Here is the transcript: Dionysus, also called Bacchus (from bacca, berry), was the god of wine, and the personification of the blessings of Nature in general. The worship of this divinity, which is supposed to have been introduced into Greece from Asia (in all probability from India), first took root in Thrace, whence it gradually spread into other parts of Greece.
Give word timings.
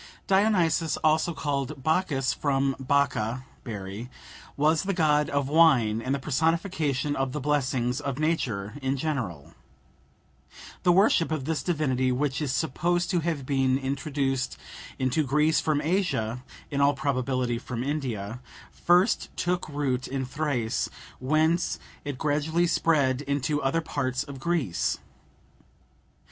Dionysus, 0.25 0.97
also 1.03 1.31
called 1.35 1.83
Bacchus 1.83 2.33
(from 2.33 2.75
bacca, 2.79 3.43
berry), 3.63 4.09
was 4.57 4.81
the 4.81 4.95
god 4.95 5.29
of 5.29 5.47
wine, 5.47 6.01
and 6.01 6.15
the 6.15 6.17
personification 6.17 7.15
of 7.15 7.33
the 7.33 7.39
blessings 7.39 8.01
of 8.01 8.17
Nature 8.17 8.73
in 8.81 8.97
general. 8.97 9.53
The 10.81 10.91
worship 10.91 11.31
of 11.31 11.45
this 11.45 11.61
divinity, 11.61 12.11
which 12.11 12.41
is 12.41 12.51
supposed 12.51 13.11
to 13.11 13.19
have 13.19 13.45
been 13.45 13.77
introduced 13.77 14.57
into 14.97 15.23
Greece 15.23 15.61
from 15.61 15.81
Asia 15.83 16.43
(in 16.71 16.81
all 16.81 16.95
probability 16.95 17.59
from 17.59 17.83
India), 17.83 18.41
first 18.71 19.29
took 19.37 19.69
root 19.69 20.07
in 20.07 20.25
Thrace, 20.25 20.89
whence 21.19 21.77
it 22.03 22.17
gradually 22.17 22.65
spread 22.65 23.21
into 23.21 23.61
other 23.61 23.81
parts 23.81 24.23
of 24.23 24.39
Greece. 24.39 24.97